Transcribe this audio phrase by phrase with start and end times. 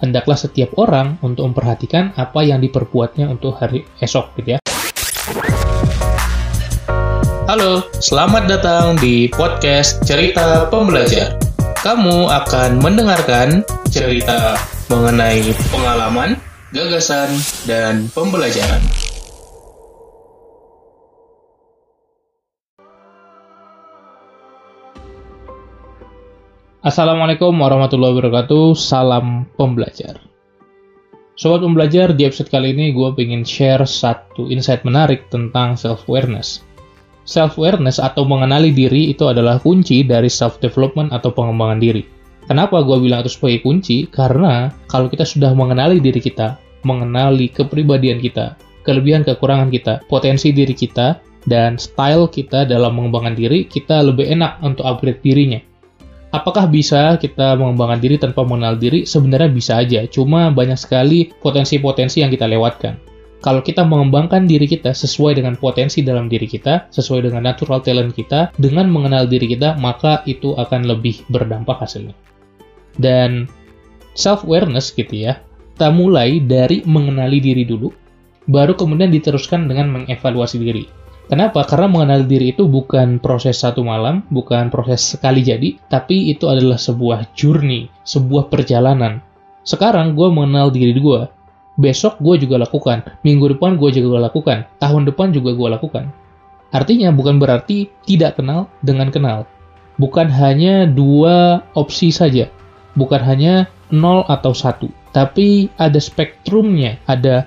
[0.00, 4.58] hendaklah setiap orang untuk memperhatikan apa yang diperbuatnya untuk hari esok gitu ya.
[7.46, 11.36] Halo, selamat datang di podcast Cerita Pembelajar.
[11.84, 14.54] Kamu akan mendengarkan cerita
[14.86, 16.38] mengenai pengalaman,
[16.70, 17.32] gagasan,
[17.66, 19.09] dan pembelajaran.
[26.80, 30.16] Assalamualaikum warahmatullahi wabarakatuh, salam pembelajar.
[31.36, 36.64] Sobat pembelajar, di episode kali ini gue pengen share satu insight menarik tentang self-awareness.
[37.28, 42.00] Self-awareness atau mengenali diri itu adalah kunci dari self-development atau pengembangan diri.
[42.48, 44.08] Kenapa gue bilang itu sebagai kunci?
[44.08, 46.56] Karena kalau kita sudah mengenali diri kita,
[46.88, 48.56] mengenali kepribadian kita,
[48.88, 54.64] kelebihan kekurangan kita, potensi diri kita, dan style kita dalam mengembangkan diri, kita lebih enak
[54.64, 55.60] untuk upgrade dirinya
[56.30, 59.02] Apakah bisa kita mengembangkan diri tanpa mengenal diri?
[59.02, 63.02] Sebenarnya bisa aja, cuma banyak sekali potensi-potensi yang kita lewatkan.
[63.40, 68.14] Kalau kita mengembangkan diri kita sesuai dengan potensi dalam diri kita, sesuai dengan natural talent
[68.14, 72.14] kita, dengan mengenal diri kita, maka itu akan lebih berdampak hasilnya.
[73.00, 73.48] Dan
[74.14, 75.40] self-awareness gitu ya,
[75.74, 77.88] kita mulai dari mengenali diri dulu,
[78.44, 80.84] baru kemudian diteruskan dengan mengevaluasi diri.
[81.30, 81.62] Kenapa?
[81.62, 86.74] Karena mengenal diri itu bukan proses satu malam, bukan proses sekali jadi, tapi itu adalah
[86.74, 89.22] sebuah journey, sebuah perjalanan.
[89.62, 91.30] Sekarang gue mengenal diri gue,
[91.78, 96.10] besok gue juga lakukan, minggu depan gue juga lakukan, tahun depan juga gue lakukan.
[96.74, 99.46] Artinya bukan berarti tidak kenal dengan kenal.
[100.02, 102.50] Bukan hanya dua opsi saja,
[102.98, 107.46] bukan hanya nol atau satu, tapi ada spektrumnya, ada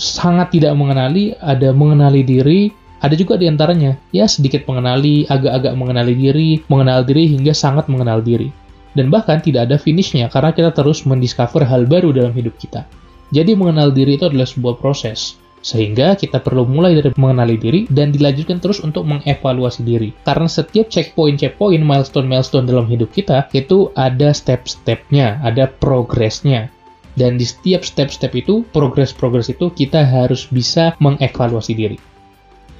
[0.00, 6.14] sangat tidak mengenali, ada mengenali diri, ada juga di antaranya, ya sedikit mengenali, agak-agak mengenali
[6.18, 8.50] diri, mengenal diri hingga sangat mengenal diri.
[8.98, 12.82] Dan bahkan tidak ada finishnya karena kita terus mendiscover hal baru dalam hidup kita.
[13.30, 15.38] Jadi mengenal diri itu adalah sebuah proses.
[15.58, 20.14] Sehingga kita perlu mulai dari mengenali diri dan dilanjutkan terus untuk mengevaluasi diri.
[20.22, 26.70] Karena setiap checkpoint-checkpoint, milestone-milestone dalam hidup kita, itu ada step-stepnya, ada progresnya.
[27.18, 31.98] Dan di setiap step-step itu, progres-progres itu, kita harus bisa mengevaluasi diri.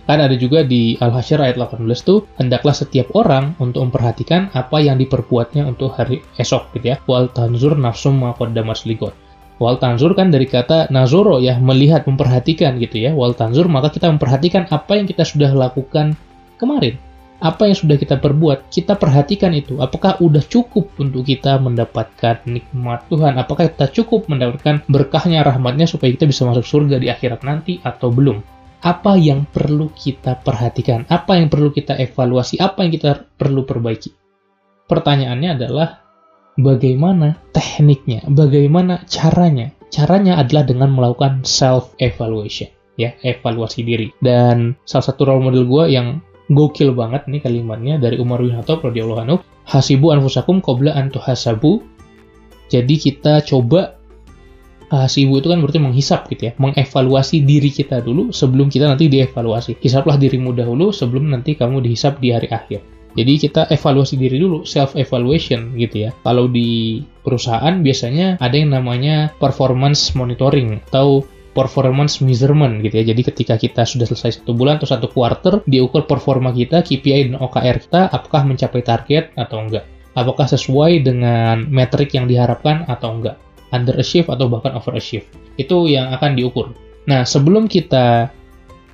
[0.08, 4.96] Kan ada juga di Al-Hasyr ayat 18 tuh, hendaklah setiap orang untuk memperhatikan apa yang
[4.96, 6.98] diperbuatnya untuk hari esok gitu ya.
[7.04, 9.12] Wal tanzur nafsum maqaddamas ligot.
[9.60, 13.12] Wal tanzur kan dari kata nazoro ya, melihat, memperhatikan gitu ya.
[13.12, 16.16] Wal tanzur maka kita memperhatikan apa yang kita sudah lakukan
[16.56, 16.96] kemarin.
[17.44, 19.76] Apa yang sudah kita perbuat, kita perhatikan itu.
[19.76, 23.36] Apakah udah cukup untuk kita mendapatkan nikmat Tuhan?
[23.36, 28.08] Apakah kita cukup mendapatkan berkahnya, rahmatnya supaya kita bisa masuk surga di akhirat nanti atau
[28.08, 28.57] belum?
[28.82, 34.14] Apa yang perlu kita perhatikan, apa yang perlu kita evaluasi, apa yang kita perlu perbaiki.
[34.86, 35.88] Pertanyaannya adalah
[36.54, 39.74] bagaimana tekniknya, bagaimana caranya.
[39.88, 42.68] Caranya adalah dengan melakukan self evaluation,
[43.00, 44.12] ya, evaluasi diri.
[44.20, 46.20] Dan salah satu role model gue yang
[46.52, 51.82] gokil banget nih kalimatnya dari Umar bin Khattab radhiyallahu anhu, hasibu anfusakum qabla an tuhasabu.
[52.68, 53.97] Jadi kita coba
[54.88, 59.76] Hasibu itu kan berarti menghisap gitu ya, mengevaluasi diri kita dulu sebelum kita nanti dievaluasi.
[59.84, 62.80] Hisaplah dirimu dahulu sebelum nanti kamu dihisap di hari akhir.
[63.12, 66.10] Jadi kita evaluasi diri dulu, self evaluation gitu ya.
[66.24, 71.20] Kalau di perusahaan biasanya ada yang namanya performance monitoring atau
[71.52, 73.04] performance measurement gitu ya.
[73.12, 77.36] Jadi ketika kita sudah selesai satu bulan atau satu quarter, diukur performa kita, KPI dan
[77.42, 79.84] OKR kita, apakah mencapai target atau enggak.
[80.14, 83.36] Apakah sesuai dengan metrik yang diharapkan atau enggak
[83.74, 85.26] underachieve atau bahkan overachieve.
[85.60, 86.72] Itu yang akan diukur.
[87.08, 88.28] Nah, sebelum kita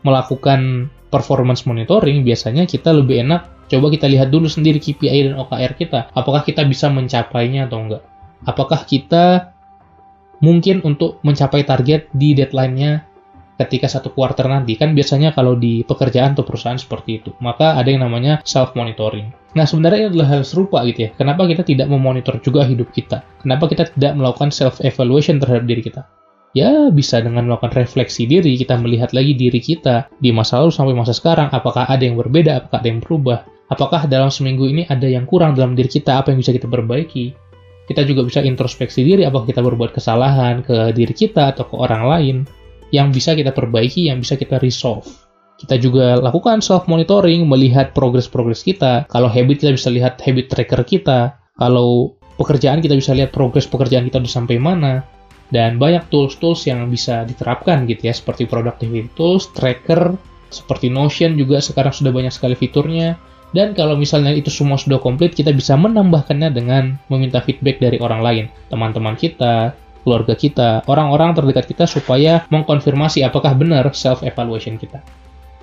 [0.06, 5.72] melakukan performance monitoring, biasanya kita lebih enak coba kita lihat dulu sendiri KPI dan OKR
[5.78, 6.12] kita.
[6.12, 8.02] Apakah kita bisa mencapainya atau enggak?
[8.44, 9.54] Apakah kita
[10.44, 13.13] mungkin untuk mencapai target di deadline-nya
[13.60, 17.30] ketika satu quarter nanti kan biasanya kalau di pekerjaan atau perusahaan seperti itu.
[17.38, 21.10] Maka ada yang namanya self monitoring nah sebenarnya ini adalah hal serupa gitu ya.
[21.14, 23.22] Kenapa kita tidak memonitor juga hidup kita?
[23.38, 26.02] Kenapa kita tidak melakukan self evaluation terhadap diri kita?
[26.54, 30.94] Ya bisa dengan melakukan refleksi diri kita melihat lagi diri kita di masa lalu sampai
[30.94, 33.38] masa sekarang apakah ada yang berbeda apakah ada yang berubah?
[33.70, 37.34] Apakah dalam seminggu ini ada yang kurang dalam diri kita apa yang bisa kita perbaiki?
[37.90, 42.02] Kita juga bisa introspeksi diri apakah kita berbuat kesalahan ke diri kita atau ke orang
[42.06, 42.36] lain
[42.94, 45.10] yang bisa kita perbaiki, yang bisa kita resolve.
[45.58, 49.10] Kita juga lakukan self monitoring, melihat progres-progres kita.
[49.10, 51.34] Kalau habit kita bisa lihat habit tracker kita.
[51.58, 55.02] Kalau pekerjaan kita bisa lihat progres pekerjaan kita udah sampai mana.
[55.50, 60.18] Dan banyak tools-tools yang bisa diterapkan gitu ya, seperti productivity tools, tracker,
[60.50, 63.18] seperti Notion juga sekarang sudah banyak sekali fiturnya.
[63.54, 68.18] Dan kalau misalnya itu semua sudah komplit, kita bisa menambahkannya dengan meminta feedback dari orang
[68.18, 75.00] lain, teman-teman kita, keluarga kita, orang-orang terdekat kita supaya mengkonfirmasi apakah benar self-evaluation kita.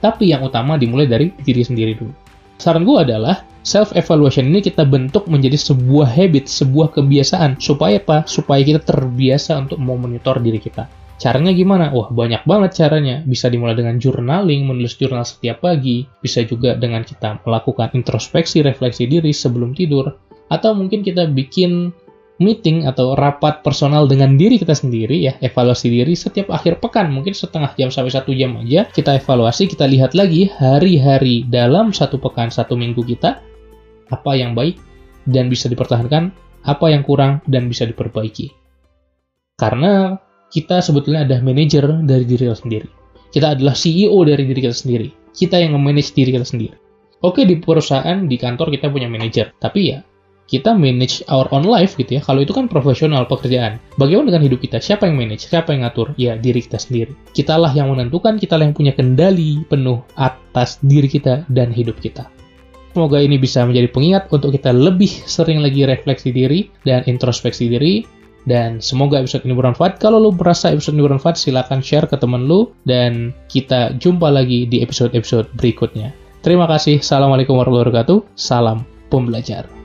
[0.01, 2.11] Tapi yang utama dimulai dari diri sendiri dulu.
[2.57, 7.61] Saran gue adalah self-evaluation ini kita bentuk menjadi sebuah habit, sebuah kebiasaan.
[7.61, 8.25] Supaya apa?
[8.25, 10.89] Supaya kita terbiasa untuk memonitor diri kita.
[11.21, 11.93] Caranya gimana?
[11.93, 13.21] Wah, banyak banget caranya.
[13.21, 16.05] Bisa dimulai dengan journaling, menulis jurnal setiap pagi.
[16.21, 20.17] Bisa juga dengan kita melakukan introspeksi, refleksi diri sebelum tidur.
[20.49, 21.93] Atau mungkin kita bikin
[22.41, 27.37] meeting atau rapat personal dengan diri kita sendiri ya, evaluasi diri setiap akhir pekan, mungkin
[27.37, 32.49] setengah jam sampai satu jam aja, kita evaluasi, kita lihat lagi hari-hari dalam satu pekan,
[32.49, 33.39] satu minggu kita,
[34.09, 34.81] apa yang baik
[35.29, 36.33] dan bisa dipertahankan,
[36.65, 38.49] apa yang kurang dan bisa diperbaiki.
[39.55, 40.17] Karena
[40.49, 42.87] kita sebetulnya ada manajer dari diri kita sendiri.
[43.31, 45.07] Kita adalah CEO dari diri kita sendiri.
[45.31, 46.75] Kita yang memanage diri kita sendiri.
[47.23, 49.55] Oke, di perusahaan, di kantor kita punya manajer.
[49.55, 50.03] Tapi ya,
[50.51, 52.21] kita manage our own life gitu ya.
[52.21, 53.79] Kalau itu kan profesional pekerjaan.
[53.95, 54.83] Bagaimana dengan hidup kita?
[54.83, 55.47] Siapa yang manage?
[55.47, 56.11] Siapa yang ngatur?
[56.19, 57.15] Ya, diri kita sendiri.
[57.31, 62.27] Kitalah yang menentukan, kitalah yang punya kendali penuh atas diri kita dan hidup kita.
[62.91, 68.03] Semoga ini bisa menjadi pengingat untuk kita lebih sering lagi refleksi diri dan introspeksi diri
[68.43, 70.01] dan semoga episode ini bermanfaat.
[70.01, 72.73] Kalau lo merasa episode ini bermanfaat, silahkan share ke temen lo.
[72.83, 76.11] Dan kita jumpa lagi di episode-episode berikutnya.
[76.41, 76.99] Terima kasih.
[76.99, 78.19] Assalamualaikum warahmatullahi wabarakatuh.
[78.33, 78.83] Salam
[79.13, 79.80] pembelajar.